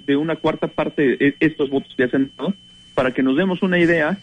de, 0.06 0.16
una 0.16 0.36
cuarta 0.36 0.66
parte 0.66 1.18
de 1.18 1.34
estos 1.40 1.68
votos 1.68 1.92
que 1.94 2.08
se 2.08 2.16
han 2.16 2.30
dado 2.38 2.54
para 2.96 3.12
que 3.12 3.22
nos 3.22 3.36
demos 3.36 3.62
una 3.62 3.78
idea, 3.78 4.18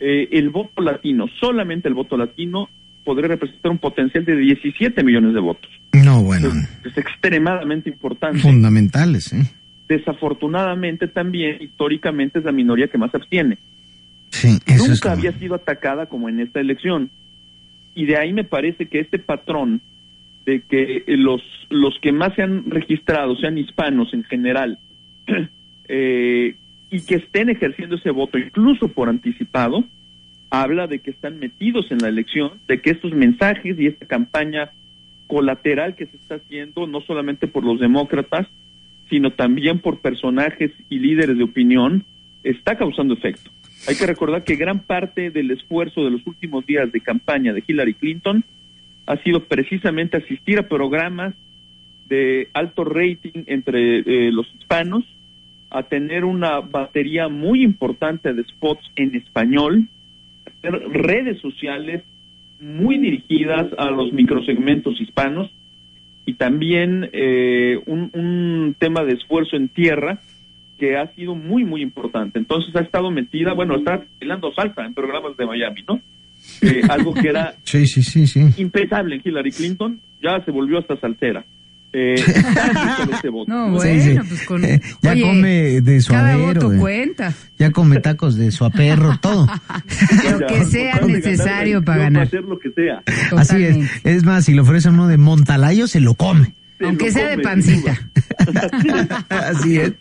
eh, 0.00 0.28
el 0.32 0.50
voto 0.50 0.82
latino, 0.82 1.26
solamente 1.40 1.88
el 1.88 1.94
voto 1.94 2.16
latino, 2.16 2.68
podría 3.04 3.28
representar 3.28 3.70
un 3.70 3.78
potencial 3.78 4.24
de 4.24 4.36
17 4.36 5.04
millones 5.04 5.32
de 5.32 5.40
votos. 5.40 5.70
No, 6.04 6.22
bueno. 6.24 6.48
Es, 6.84 6.98
extremadamente 6.98 7.88
importante. 7.88 8.40
Fundamentales, 8.40 9.32
¿eh? 9.32 9.48
Desafortunadamente 9.88 11.06
también, 11.06 11.62
históricamente, 11.62 12.40
es 12.40 12.44
la 12.44 12.50
minoría 12.50 12.88
que 12.88 12.98
más 12.98 13.14
abstiene. 13.14 13.58
Sí, 14.30 14.58
eso 14.66 14.88
Nunca 14.88 15.12
había 15.12 15.30
sido 15.38 15.54
atacada 15.54 16.06
como 16.06 16.28
en 16.28 16.40
esta 16.40 16.58
elección. 16.58 17.08
Y 17.94 18.06
de 18.06 18.16
ahí 18.16 18.32
me 18.32 18.42
parece 18.42 18.86
que 18.86 18.98
este 18.98 19.20
patrón 19.20 19.80
de 20.44 20.62
que 20.62 21.04
los, 21.06 21.42
los 21.70 21.94
que 22.02 22.10
más 22.10 22.34
se 22.34 22.42
han 22.42 22.68
registrado 22.68 23.36
sean 23.36 23.56
hispanos 23.56 24.12
en 24.12 24.24
general, 24.24 24.80
eh, 25.88 26.56
y 26.90 27.00
que 27.00 27.16
estén 27.16 27.50
ejerciendo 27.50 27.96
ese 27.96 28.10
voto 28.10 28.38
incluso 28.38 28.88
por 28.88 29.08
anticipado, 29.08 29.84
habla 30.50 30.86
de 30.86 31.00
que 31.00 31.10
están 31.10 31.38
metidos 31.38 31.90
en 31.90 31.98
la 31.98 32.08
elección, 32.08 32.52
de 32.68 32.80
que 32.80 32.90
estos 32.90 33.12
mensajes 33.12 33.78
y 33.78 33.86
esta 33.86 34.06
campaña 34.06 34.70
colateral 35.26 35.96
que 35.96 36.06
se 36.06 36.16
está 36.16 36.36
haciendo, 36.36 36.86
no 36.86 37.00
solamente 37.00 37.48
por 37.48 37.64
los 37.64 37.80
demócratas, 37.80 38.46
sino 39.10 39.32
también 39.32 39.80
por 39.80 39.98
personajes 39.98 40.72
y 40.88 40.98
líderes 40.98 41.36
de 41.36 41.44
opinión, 41.44 42.04
está 42.42 42.76
causando 42.76 43.14
efecto. 43.14 43.50
Hay 43.88 43.96
que 43.96 44.06
recordar 44.06 44.44
que 44.44 44.56
gran 44.56 44.80
parte 44.80 45.30
del 45.30 45.50
esfuerzo 45.50 46.04
de 46.04 46.10
los 46.10 46.26
últimos 46.26 46.66
días 46.66 46.90
de 46.90 47.00
campaña 47.00 47.52
de 47.52 47.62
Hillary 47.66 47.94
Clinton 47.94 48.44
ha 49.06 49.16
sido 49.18 49.44
precisamente 49.44 50.16
asistir 50.16 50.58
a 50.58 50.68
programas 50.68 51.34
de 52.08 52.48
alto 52.52 52.84
rating 52.84 53.44
entre 53.46 53.98
eh, 53.98 54.32
los 54.32 54.46
hispanos, 54.54 55.04
a 55.70 55.82
tener 55.82 56.24
una 56.24 56.60
batería 56.60 57.28
muy 57.28 57.62
importante 57.62 58.32
de 58.32 58.44
spots 58.44 58.90
en 58.96 59.14
español, 59.14 59.88
hacer 60.46 60.72
redes 60.90 61.40
sociales 61.40 62.02
muy 62.60 62.98
dirigidas 62.98 63.66
a 63.78 63.90
los 63.90 64.12
microsegmentos 64.12 65.00
hispanos 65.00 65.50
y 66.24 66.34
también 66.34 67.08
eh, 67.12 67.78
un, 67.86 68.74
tema 68.78 69.04
de 69.04 69.14
esfuerzo 69.14 69.56
en 69.56 69.68
tierra 69.68 70.18
que 70.78 70.96
ha 70.96 71.06
sido 71.14 71.34
muy, 71.34 71.64
muy 71.64 71.82
importante. 71.82 72.38
Entonces 72.38 72.74
ha 72.76 72.80
estado 72.80 73.10
metida, 73.10 73.54
bueno, 73.54 73.76
está 73.76 74.04
bailando 74.20 74.52
salsa 74.52 74.84
en 74.84 74.94
programas 74.94 75.36
de 75.36 75.46
Miami, 75.46 75.84
¿no? 75.88 76.00
Eh, 76.62 76.82
algo 76.88 77.14
que 77.14 77.28
era 77.28 77.54
sí, 77.64 77.86
sí, 77.86 78.02
sí, 78.02 78.26
sí. 78.26 78.40
impensable 78.58 79.16
en 79.16 79.22
Hillary 79.24 79.52
Clinton, 79.52 80.00
ya 80.22 80.44
se 80.44 80.50
volvió 80.50 80.78
hasta 80.78 80.96
saltera. 80.96 81.44
Eh, 81.98 82.14
no, 83.46 83.70
bueno, 83.70 84.22
pues 84.28 84.42
con... 84.46 84.62
Eh, 84.66 84.82
ya 85.00 85.18
come 85.18 85.80
de 85.80 86.04
cada 86.06 86.36
voto 86.36 86.70
eh. 86.74 86.78
cuenta. 86.78 87.32
Ya 87.58 87.70
come 87.70 88.00
tacos 88.00 88.36
de 88.36 88.50
su 88.50 88.66
aperro, 88.66 89.18
todo. 89.22 89.46
lo 90.30 90.46
que 90.46 90.64
sea 90.66 91.00
necesario 91.00 91.82
para 91.82 92.02
ganar. 92.02 92.24
Hacer 92.24 92.42
lo 92.42 92.58
que 92.58 92.70
sea. 92.72 93.02
Así 93.34 93.64
es. 93.64 94.04
Es 94.04 94.24
más, 94.24 94.44
si 94.44 94.52
le 94.52 94.60
ofrecen 94.60 94.92
uno 94.92 95.08
de 95.08 95.16
Montalayo, 95.16 95.86
se 95.86 96.00
lo 96.00 96.12
come. 96.12 96.52
Aunque 96.84 97.10
sea 97.10 97.30
de 97.30 97.38
pancita. 97.38 97.98
Así 99.30 99.78
es. 99.78 99.94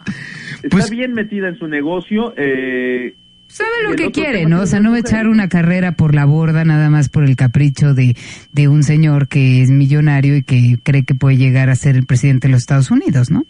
Está 0.63 0.69
pues 0.69 0.89
bien 0.89 1.13
metida 1.13 1.47
en 1.47 1.57
su 1.57 1.67
negocio. 1.69 2.33
Eh, 2.35 3.15
sabe 3.55 3.89
lo 3.89 3.95
que 3.95 4.11
quiere, 4.11 4.45
¿no? 4.45 4.61
O 4.61 4.65
sea, 4.65 4.81
no 4.81 4.91
va 4.91 4.97
a 4.97 4.99
echar 4.99 5.27
una 5.27 5.47
carrera 5.47 5.93
por 5.93 6.13
la 6.13 6.25
borda 6.25 6.65
nada 6.65 6.89
más 6.89 7.07
por 7.07 7.23
el 7.23 7.37
capricho 7.37 7.93
de, 7.93 8.15
de 8.51 8.67
un 8.67 8.83
señor 8.83 9.29
que 9.29 9.61
es 9.61 9.71
millonario 9.71 10.35
y 10.35 10.43
que 10.43 10.77
cree 10.83 11.05
que 11.05 11.15
puede 11.15 11.37
llegar 11.37 11.69
a 11.69 11.75
ser 11.75 11.95
el 11.95 12.05
presidente 12.05 12.47
de 12.47 12.51
los 12.51 12.61
Estados 12.61 12.91
Unidos, 12.91 13.31
¿no? 13.31 13.45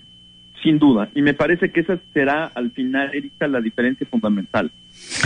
Sin 0.61 0.77
duda, 0.77 1.09
y 1.15 1.21
me 1.23 1.33
parece 1.33 1.71
que 1.71 1.79
esa 1.79 1.97
será 2.13 2.45
al 2.45 2.71
final, 2.71 3.15
Erika, 3.15 3.47
la 3.47 3.61
diferencia 3.61 4.05
fundamental. 4.09 4.71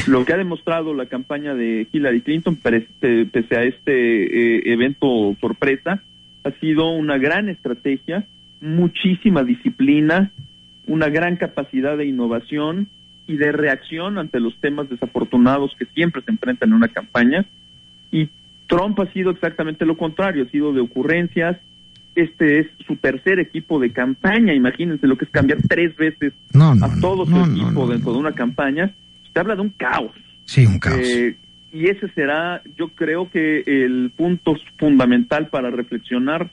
Lo 0.07 0.23
que 0.23 0.33
ha 0.33 0.37
demostrado 0.37 0.93
la 0.93 1.05
campaña 1.07 1.53
de 1.55 1.87
Hillary 1.91 2.21
Clinton, 2.21 2.55
pese 2.55 3.55
a 3.55 3.63
este 3.63 3.85
eh, 3.85 4.73
evento 4.73 5.35
sorpresa, 5.41 6.01
ha 6.43 6.51
sido 6.59 6.89
una 6.91 7.17
gran 7.17 7.49
estrategia, 7.49 8.25
muchísima 8.61 9.43
disciplina, 9.43 10.31
una 10.87 11.09
gran 11.09 11.35
capacidad 11.35 11.97
de 11.97 12.05
innovación 12.05 12.87
y 13.29 13.37
de 13.37 13.51
reacción 13.51 14.17
ante 14.17 14.39
los 14.39 14.57
temas 14.59 14.89
desafortunados 14.89 15.75
que 15.77 15.85
siempre 15.85 16.23
se 16.23 16.31
enfrentan 16.31 16.69
en 16.69 16.75
una 16.75 16.87
campaña. 16.87 17.45
Y 18.11 18.27
Trump 18.65 18.99
ha 18.99 19.13
sido 19.13 19.29
exactamente 19.29 19.85
lo 19.85 19.95
contrario, 19.97 20.45
ha 20.47 20.49
sido 20.49 20.73
de 20.73 20.81
ocurrencias. 20.81 21.57
Este 22.15 22.57
es 22.57 22.67
su 22.87 22.95
tercer 22.95 23.39
equipo 23.39 23.79
de 23.79 23.91
campaña. 23.91 24.55
Imagínense 24.55 25.05
lo 25.05 25.15
que 25.15 25.25
es 25.25 25.31
cambiar 25.31 25.59
tres 25.67 25.95
veces 25.95 26.33
a 26.55 26.99
todo 26.99 27.27
su 27.27 27.37
equipo 27.37 27.85
dentro 27.85 28.13
de 28.13 28.17
una 28.17 28.31
campaña. 28.31 28.95
Usted 29.25 29.41
habla 29.41 29.55
de 29.55 29.61
un 29.61 29.69
caos. 29.69 30.11
Sí, 30.45 30.65
un 30.65 30.79
caos. 30.79 30.99
Eh, 30.99 31.37
y 31.71 31.85
ese 31.85 32.09
será, 32.15 32.63
yo 32.79 32.87
creo 32.89 33.29
que 33.29 33.61
el 33.67 34.11
punto 34.17 34.55
fundamental 34.79 35.49
para 35.49 35.69
reflexionar, 35.69 36.49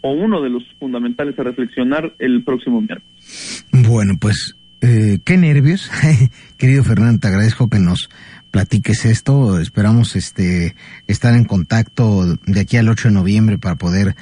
o 0.00 0.12
uno 0.12 0.40
de 0.40 0.50
los 0.50 0.62
fundamentales 0.78 1.36
a 1.40 1.42
reflexionar 1.42 2.14
el 2.20 2.44
próximo 2.44 2.80
miércoles. 2.80 3.66
Bueno, 3.72 4.14
pues 4.20 4.54
eh, 4.80 5.18
qué 5.24 5.36
nervios. 5.36 5.90
Querido 6.56 6.84
Fernando, 6.84 7.20
te 7.20 7.28
agradezco 7.28 7.68
que 7.68 7.78
nos 7.78 8.08
platiques 8.50 9.04
esto. 9.04 9.60
Esperamos 9.60 10.16
este 10.16 10.74
estar 11.06 11.34
en 11.34 11.44
contacto 11.44 12.36
de 12.46 12.60
aquí 12.60 12.76
al 12.76 12.88
8 12.88 13.08
de 13.08 13.14
noviembre 13.14 13.58
para 13.58 13.76
poder 13.76 14.16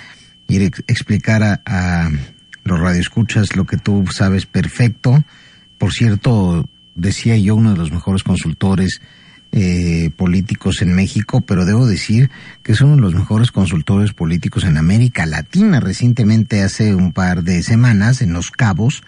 ir 0.49 0.63
a 0.63 0.93
explicar 0.93 1.43
a, 1.43 1.61
a 1.65 2.11
los 2.65 2.81
radioescuchas 2.81 3.57
lo 3.57 3.65
que 3.65 3.77
tú 3.77 4.05
sabes 4.13 4.47
perfecto. 4.47 5.25
Por 5.79 5.93
cierto, 5.93 6.69
decía 6.95 7.37
yo, 7.37 7.55
uno 7.55 7.73
de 7.73 7.79
los 7.79 7.93
mejores 7.93 8.23
consultores 8.23 9.01
eh, 9.51 10.11
políticos 10.15 10.83
en 10.83 10.95
México, 10.95 11.41
pero 11.41 11.65
debo 11.65 11.87
decir 11.87 12.31
que 12.63 12.73
es 12.73 12.83
uno 12.83 12.97
de 12.97 13.01
los 13.01 13.15
mejores 13.15 13.51
consultores 13.51 14.13
políticos 14.13 14.65
en 14.65 14.77
América 14.77 15.25
Latina. 15.25 15.81
Recientemente, 15.81 16.63
hace 16.63 16.95
un 16.95 17.13
par 17.13 17.45
de 17.45 17.63
semanas, 17.63 18.21
en 18.21 18.35
Los 18.35 18.51
Cabos, 18.51 19.03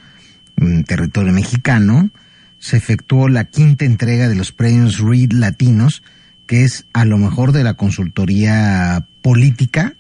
en 0.61 0.85
territorio 0.85 1.33
mexicano, 1.33 2.11
se 2.59 2.76
efectuó 2.76 3.29
la 3.29 3.45
quinta 3.45 3.85
entrega 3.85 4.29
de 4.29 4.35
los 4.35 4.52
premios 4.52 4.99
Reed 4.99 5.33
Latinos, 5.33 6.02
que 6.47 6.64
es 6.64 6.85
a 6.93 7.05
lo 7.05 7.19
mejor 7.19 7.52
de 7.52 7.64
la 7.64 7.75
consultoría 7.75 9.07
política. 9.23 9.95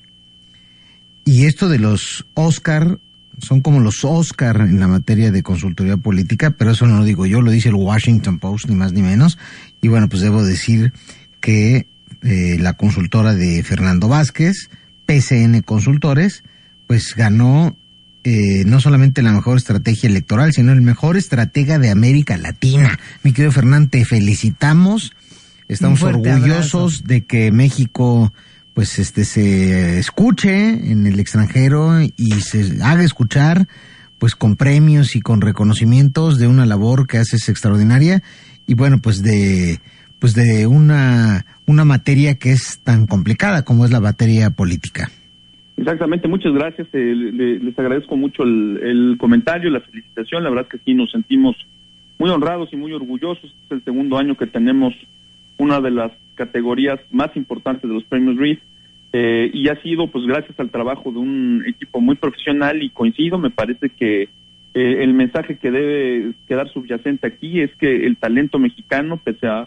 Y 1.24 1.46
esto 1.46 1.68
de 1.68 1.78
los 1.78 2.26
Oscar 2.34 2.98
son 3.38 3.62
como 3.62 3.80
los 3.80 4.04
Oscar 4.04 4.60
en 4.60 4.80
la 4.80 4.88
materia 4.88 5.30
de 5.30 5.42
consultoría 5.42 5.96
política, 5.96 6.50
pero 6.50 6.72
eso 6.72 6.86
no 6.86 6.98
lo 6.98 7.04
digo 7.04 7.26
yo, 7.26 7.40
lo 7.40 7.50
dice 7.50 7.70
el 7.70 7.74
Washington 7.74 8.38
Post, 8.38 8.68
ni 8.68 8.74
más 8.74 8.92
ni 8.92 9.02
menos. 9.02 9.38
Y 9.80 9.88
bueno, 9.88 10.08
pues 10.08 10.22
debo 10.22 10.44
decir 10.44 10.92
que 11.40 11.86
eh, 12.22 12.58
la 12.60 12.74
consultora 12.74 13.34
de 13.34 13.62
Fernando 13.62 14.08
Vázquez, 14.08 14.68
PCN 15.06 15.62
Consultores, 15.62 16.44
pues 16.86 17.14
ganó 17.14 17.76
eh, 18.22 18.64
no 18.66 18.80
solamente 18.80 19.22
la 19.22 19.32
mejor 19.32 19.56
estrategia 19.56 20.08
electoral, 20.08 20.52
sino 20.52 20.72
el 20.72 20.82
mejor 20.82 21.16
estratega 21.16 21.78
de 21.78 21.90
América 21.90 22.36
Latina. 22.36 22.98
Mi 23.22 23.32
querido 23.32 23.52
Fernando, 23.52 23.90
te 23.90 24.04
felicitamos. 24.04 25.12
Estamos 25.68 26.02
orgullosos 26.02 27.04
de 27.04 27.24
que 27.24 27.52
México 27.52 28.32
pues 28.74 28.98
este 28.98 29.24
se 29.24 29.98
escuche 29.98 30.68
en 30.90 31.06
el 31.06 31.18
extranjero 31.18 32.00
y 32.00 32.40
se 32.40 32.78
haga 32.82 33.02
escuchar 33.04 33.68
pues 34.18 34.34
con 34.34 34.56
premios 34.56 35.16
y 35.16 35.20
con 35.20 35.40
reconocimientos 35.40 36.38
de 36.38 36.46
una 36.46 36.66
labor 36.66 37.06
que 37.06 37.18
haces 37.18 37.48
extraordinaria 37.48 38.22
y 38.66 38.74
bueno 38.74 39.00
pues 39.00 39.22
de 39.22 39.80
pues 40.18 40.34
de 40.34 40.66
una 40.66 41.46
una 41.66 41.84
materia 41.84 42.34
que 42.36 42.52
es 42.52 42.80
tan 42.82 43.06
complicada 43.06 43.64
como 43.64 43.84
es 43.84 43.90
la 43.90 44.00
materia 44.00 44.50
política. 44.50 45.10
Exactamente, 45.80 46.28
muchas 46.28 46.52
gracias. 46.52 46.88
Eh, 46.92 47.14
les 47.14 47.78
agradezco 47.78 48.14
mucho 48.14 48.42
el, 48.42 49.16
comentario, 49.18 49.70
la 49.70 49.80
felicitación. 49.80 50.44
La 50.44 50.50
verdad 50.50 50.68
que 50.68 50.76
sí 50.84 50.92
nos 50.92 51.10
sentimos 51.10 51.56
muy 52.18 52.28
honrados 52.28 52.68
y 52.72 52.76
muy 52.76 52.92
orgullosos. 52.92 53.44
Este 53.44 53.64
es 53.64 53.72
el 53.72 53.84
segundo 53.84 54.18
año 54.18 54.36
que 54.36 54.46
tenemos 54.46 54.92
una 55.56 55.80
de 55.80 55.90
las 55.90 56.12
categorías 56.34 57.00
más 57.10 57.34
importantes 57.34 57.88
de 57.88 57.94
los 57.94 58.04
premios 58.04 58.36
Reed. 58.36 58.58
Eh, 59.14 59.50
y 59.54 59.68
ha 59.68 59.80
sido 59.80 60.08
pues 60.08 60.26
gracias 60.26 60.60
al 60.60 60.68
trabajo 60.68 61.12
de 61.12 61.18
un 61.18 61.64
equipo 61.66 62.02
muy 62.02 62.14
profesional 62.14 62.82
y 62.82 62.90
coincido, 62.90 63.38
me 63.38 63.50
parece 63.50 63.88
que 63.88 64.24
eh, 64.24 64.28
el 64.74 65.14
mensaje 65.14 65.56
que 65.56 65.70
debe 65.70 66.32
quedar 66.46 66.68
subyacente 66.68 67.26
aquí 67.26 67.60
es 67.60 67.74
que 67.76 68.06
el 68.06 68.18
talento 68.18 68.58
mexicano, 68.58 69.16
pese 69.16 69.48
a 69.48 69.66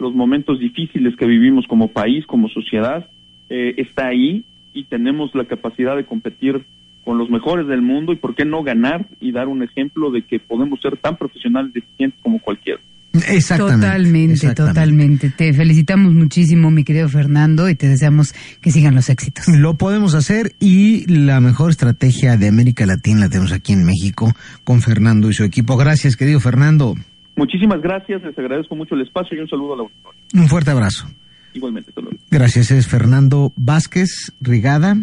los 0.00 0.12
momentos 0.12 0.58
difíciles 0.58 1.14
que 1.16 1.24
vivimos 1.24 1.68
como 1.68 1.88
país, 1.88 2.26
como 2.26 2.48
sociedad, 2.48 3.06
está 3.48 4.06
ahí 4.06 4.44
y 4.72 4.84
tenemos 4.84 5.34
la 5.34 5.44
capacidad 5.44 5.96
de 5.96 6.04
competir 6.04 6.64
con 7.04 7.18
los 7.18 7.30
mejores 7.30 7.66
del 7.66 7.82
mundo 7.82 8.12
y 8.12 8.16
por 8.16 8.34
qué 8.34 8.44
no 8.44 8.62
ganar 8.62 9.06
y 9.20 9.32
dar 9.32 9.48
un 9.48 9.62
ejemplo 9.62 10.10
de 10.10 10.22
que 10.22 10.38
podemos 10.38 10.80
ser 10.80 10.96
tan 10.96 11.16
profesionales 11.16 11.72
y 11.74 11.78
eficientes 11.78 12.20
como 12.22 12.38
cualquiera. 12.38 12.80
Exactamente. 13.28 13.86
Totalmente, 13.86 14.54
totalmente. 14.54 15.30
Te 15.30 15.52
felicitamos 15.52 16.14
muchísimo, 16.14 16.70
mi 16.70 16.82
querido 16.82 17.08
Fernando, 17.08 17.68
y 17.68 17.74
te 17.74 17.86
deseamos 17.86 18.32
que 18.60 18.70
sigan 18.70 18.94
los 18.94 19.10
éxitos. 19.10 19.44
Lo 19.48 19.74
podemos 19.74 20.14
hacer 20.14 20.52
y 20.60 21.06
la 21.12 21.40
mejor 21.40 21.70
estrategia 21.70 22.36
de 22.36 22.48
América 22.48 22.86
Latina 22.86 23.20
la 23.20 23.28
tenemos 23.28 23.52
aquí 23.52 23.74
en 23.74 23.84
México 23.84 24.32
con 24.64 24.80
Fernando 24.80 25.28
y 25.28 25.34
su 25.34 25.44
equipo. 25.44 25.76
Gracias, 25.76 26.16
querido 26.16 26.40
Fernando. 26.40 26.94
Muchísimas 27.36 27.80
gracias, 27.82 28.22
les 28.22 28.38
agradezco 28.38 28.76
mucho 28.76 28.94
el 28.94 29.02
espacio 29.02 29.36
y 29.36 29.40
un 29.40 29.48
saludo 29.48 29.74
a 29.74 29.76
la 29.76 29.82
auditoría. 29.82 30.20
Un 30.34 30.48
fuerte 30.48 30.70
abrazo. 30.70 31.06
Igualmente, 31.54 31.92
Gracias, 32.30 32.70
es 32.70 32.86
Fernando 32.86 33.52
Vázquez 33.56 34.32
Rigada, 34.40 34.96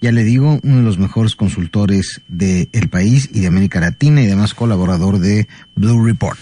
ya 0.00 0.12
le 0.12 0.24
digo, 0.24 0.60
uno 0.62 0.76
de 0.76 0.82
los 0.82 0.98
mejores 0.98 1.36
consultores 1.36 2.22
del 2.28 2.88
país 2.90 3.28
y 3.32 3.40
de 3.40 3.48
América 3.48 3.80
Latina 3.80 4.22
y 4.22 4.26
además 4.26 4.54
colaborador 4.54 5.18
de 5.18 5.46
Blue 5.74 6.04
Report. 6.04 6.38